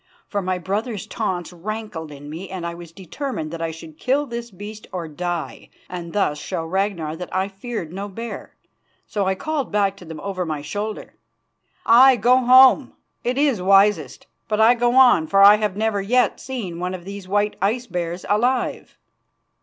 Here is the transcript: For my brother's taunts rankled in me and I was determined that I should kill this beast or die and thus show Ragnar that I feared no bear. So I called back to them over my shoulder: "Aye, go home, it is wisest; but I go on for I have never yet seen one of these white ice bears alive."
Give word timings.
For 0.27 0.41
my 0.41 0.57
brother's 0.57 1.05
taunts 1.05 1.53
rankled 1.53 2.11
in 2.11 2.27
me 2.27 2.49
and 2.49 2.65
I 2.65 2.73
was 2.73 2.91
determined 2.91 3.51
that 3.51 3.61
I 3.61 3.69
should 3.69 3.99
kill 3.99 4.25
this 4.25 4.49
beast 4.49 4.87
or 4.91 5.07
die 5.07 5.69
and 5.87 6.11
thus 6.11 6.39
show 6.39 6.65
Ragnar 6.65 7.15
that 7.15 7.29
I 7.31 7.47
feared 7.47 7.93
no 7.93 8.09
bear. 8.09 8.55
So 9.05 9.27
I 9.27 9.35
called 9.35 9.71
back 9.71 9.95
to 9.97 10.05
them 10.05 10.19
over 10.21 10.43
my 10.43 10.63
shoulder: 10.63 11.13
"Aye, 11.85 12.15
go 12.15 12.37
home, 12.37 12.93
it 13.23 13.37
is 13.37 13.61
wisest; 13.61 14.25
but 14.47 14.59
I 14.59 14.73
go 14.73 14.95
on 14.95 15.27
for 15.27 15.43
I 15.43 15.57
have 15.57 15.77
never 15.77 16.01
yet 16.01 16.39
seen 16.39 16.79
one 16.79 16.95
of 16.95 17.05
these 17.05 17.27
white 17.27 17.55
ice 17.61 17.85
bears 17.85 18.25
alive." 18.27 18.97